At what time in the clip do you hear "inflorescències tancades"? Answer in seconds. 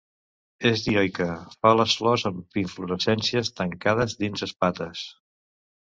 2.63-4.17